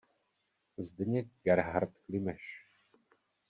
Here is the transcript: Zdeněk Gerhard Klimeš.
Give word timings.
Zdeněk 0.77 1.27
Gerhard 1.43 1.91
Klimeš. 2.05 2.65